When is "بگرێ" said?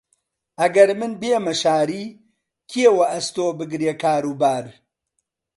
3.59-3.93